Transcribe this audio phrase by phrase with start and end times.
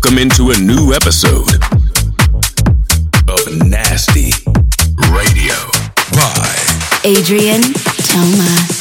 [0.00, 1.54] Welcome into a new episode
[3.28, 4.30] of Nasty
[5.10, 5.56] Radio
[6.12, 7.62] by Adrien
[8.06, 8.77] Toma.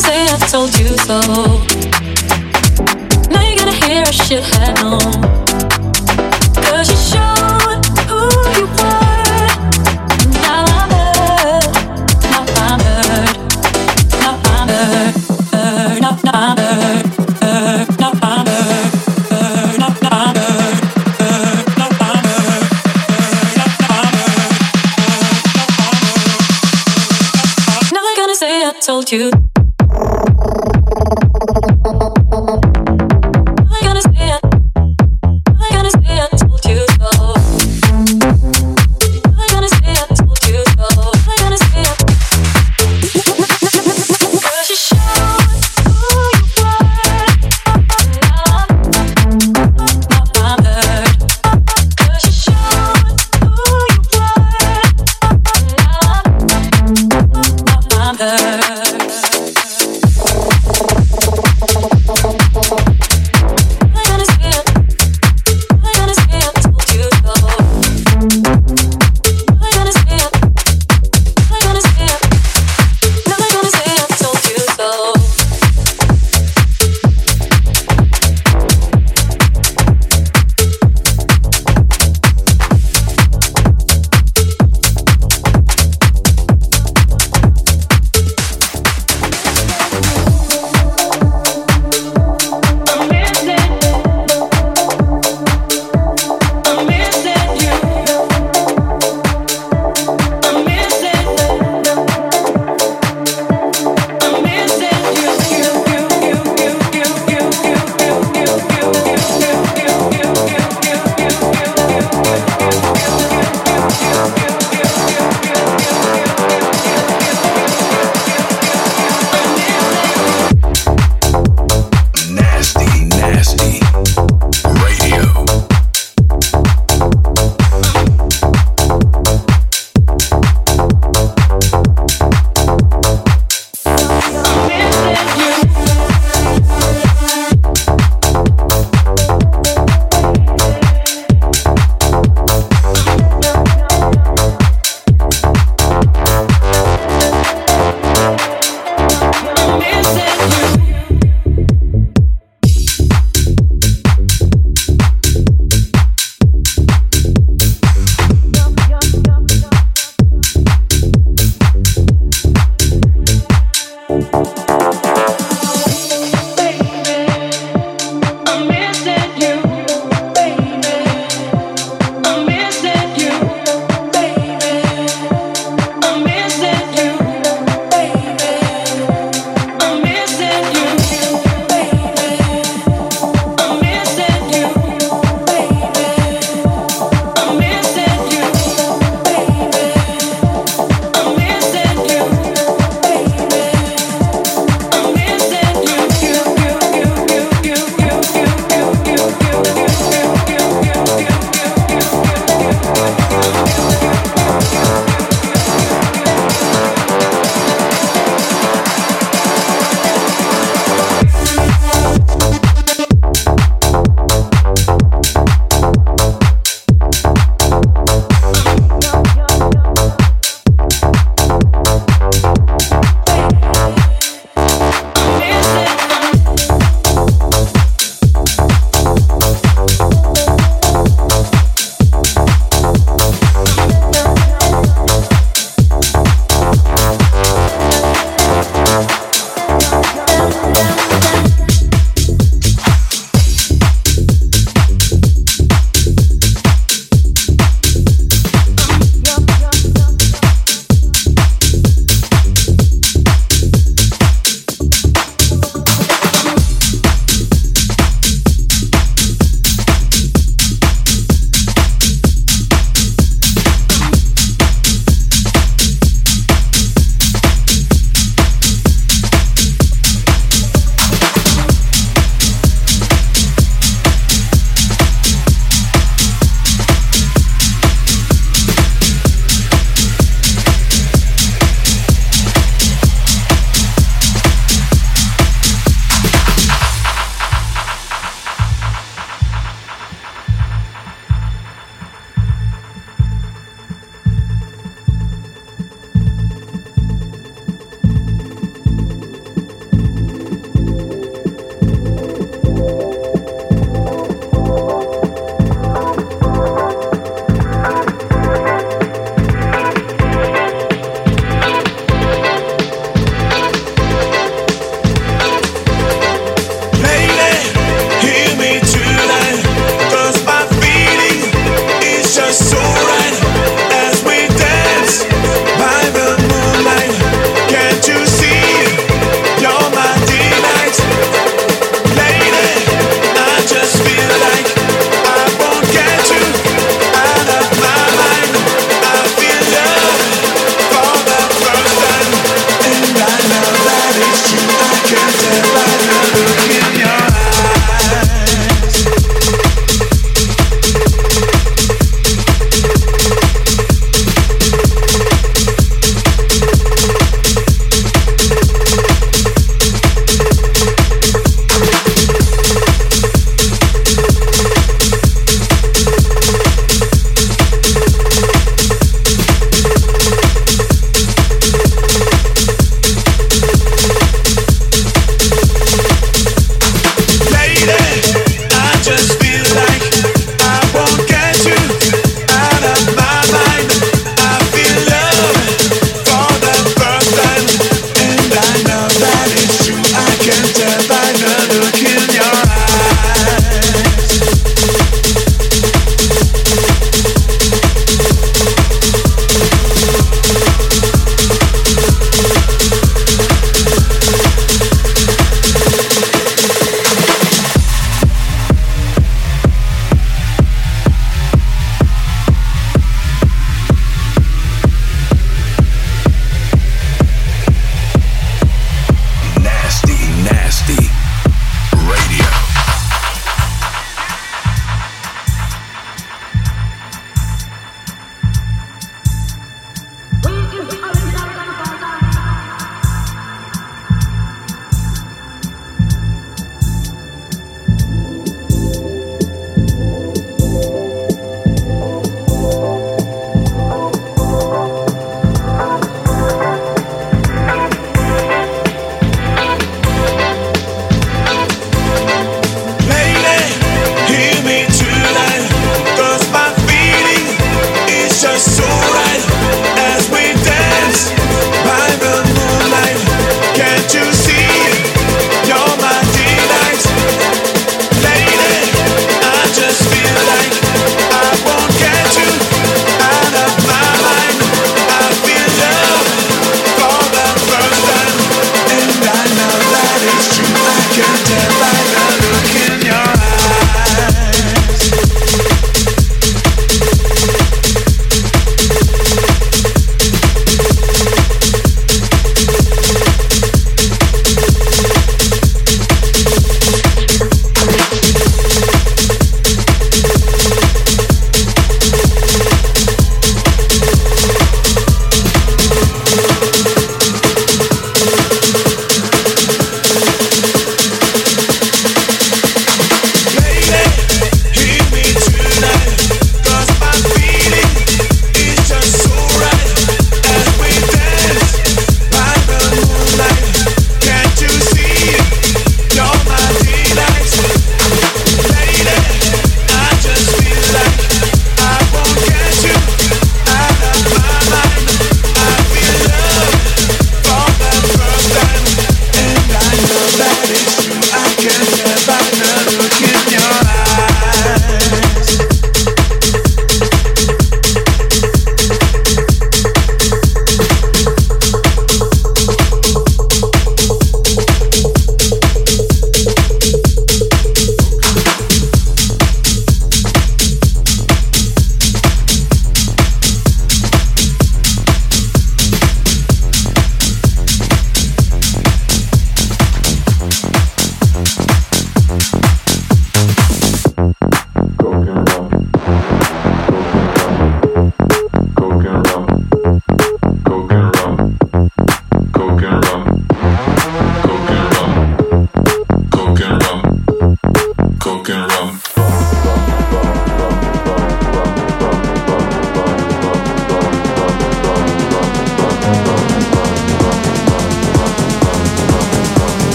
[0.00, 1.20] say I told you so.
[3.30, 5.89] Now you gotta hear I should have known.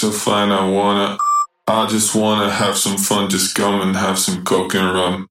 [0.00, 0.50] so fine.
[0.50, 1.18] I wanna,
[1.66, 5.29] I just wanna have some fun, just come and have some coke and rum.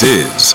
[0.00, 0.54] This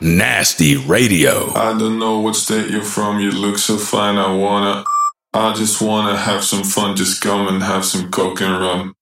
[0.00, 1.52] Nasty Radio.
[1.54, 4.82] I don't know what state you're from, you look so fine, I wanna.
[5.32, 8.96] I just wanna have some fun, just come and have some coke and rum.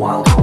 [0.00, 0.39] wild.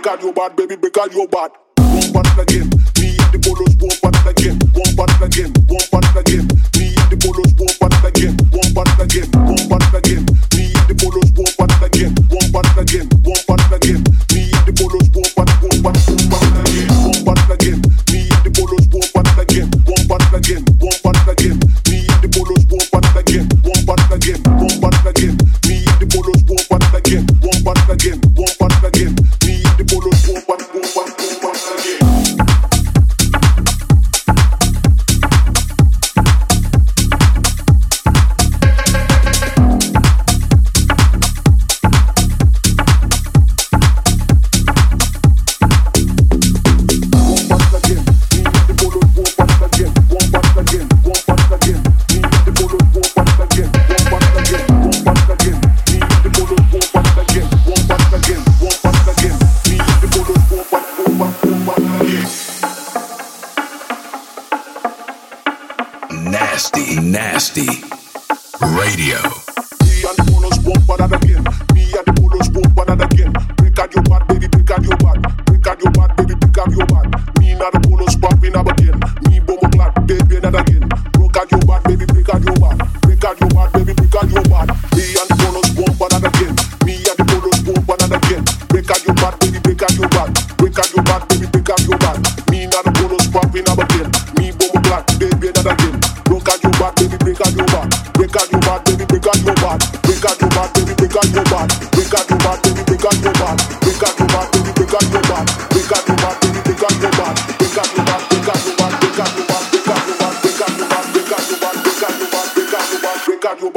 [0.00, 1.50] break out your bad, baby, break out your bad.
[1.76, 2.89] Boom, bad again.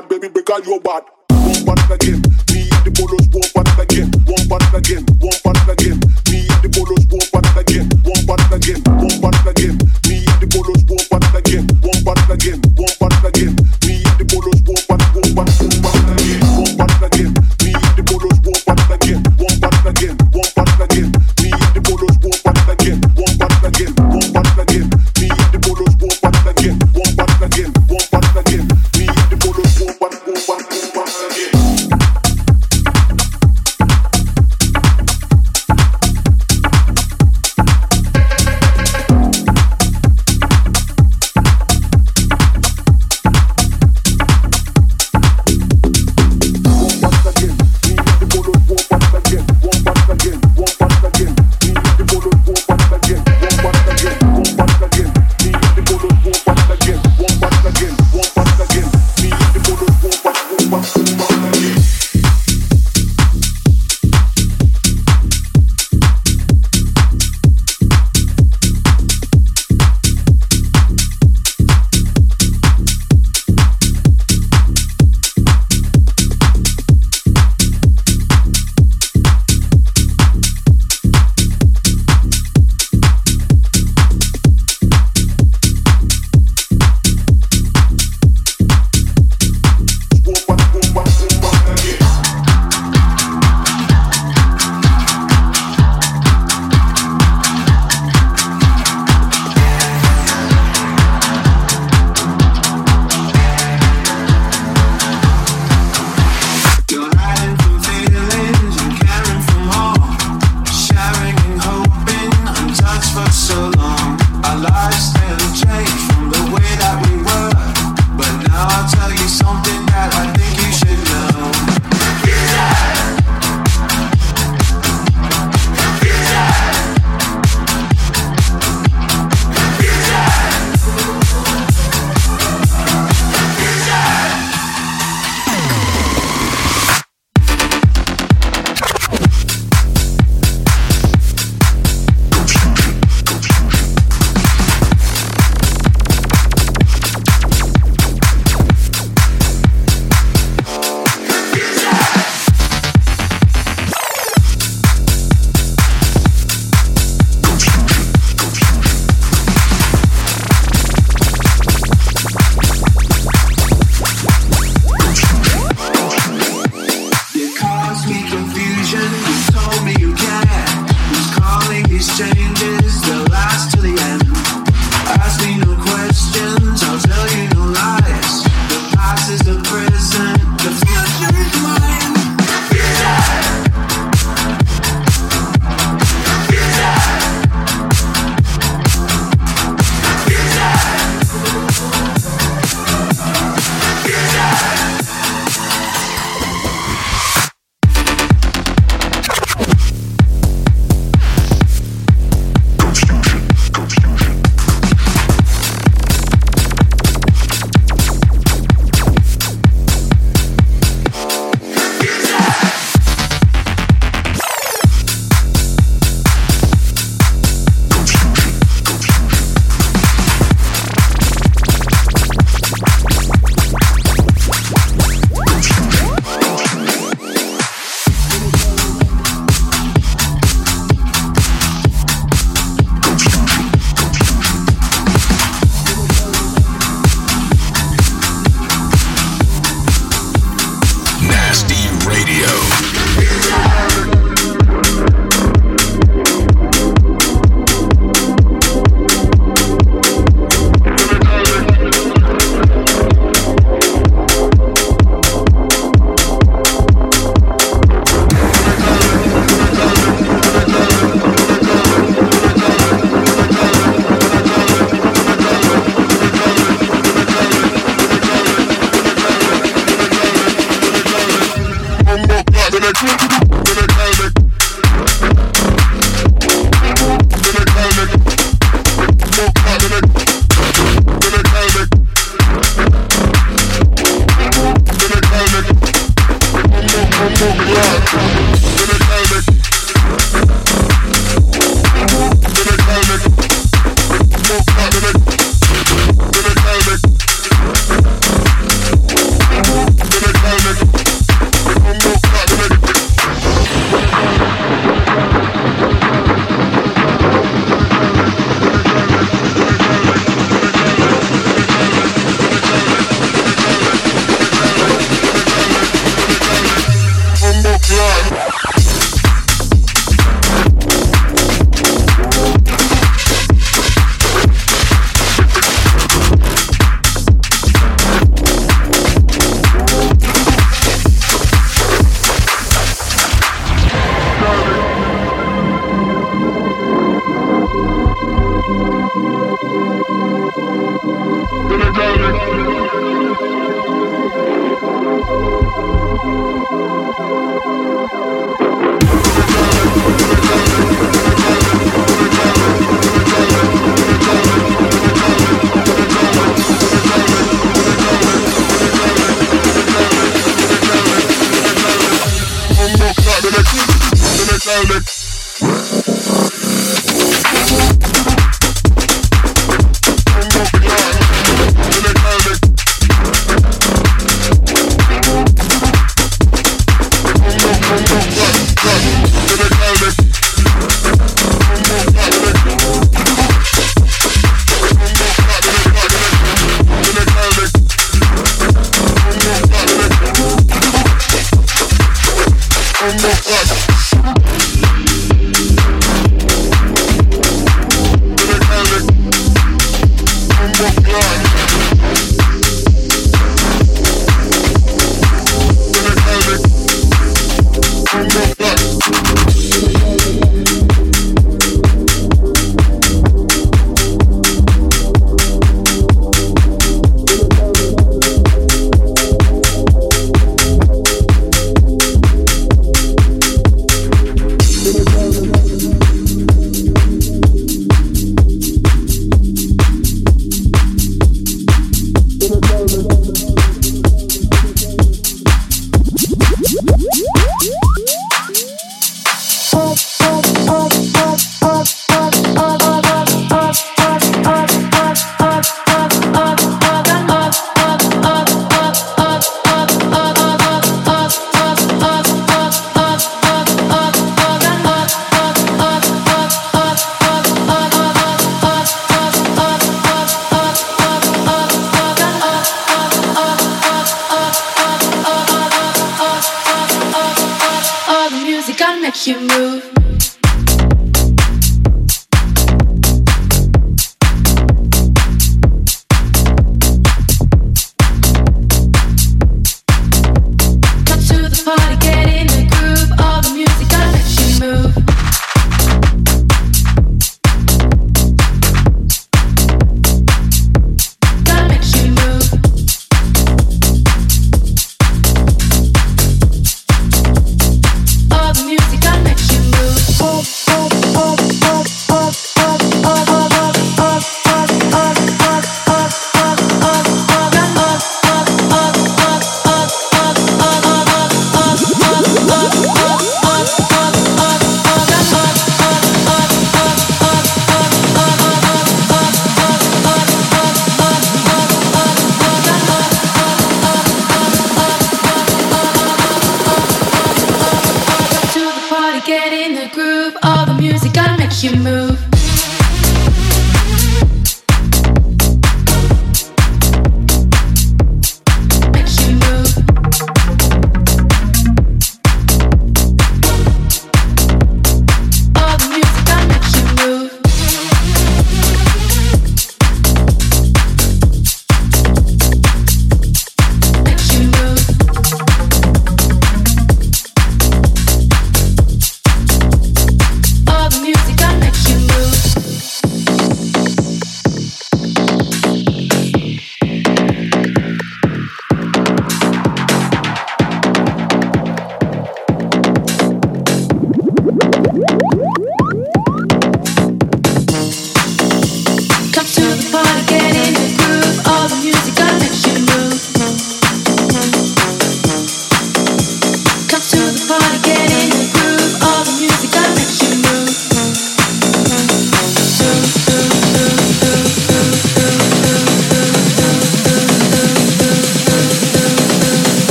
[0.00, 1.04] bad, baby, because you're bad.
[1.28, 2.23] Boom, banana again.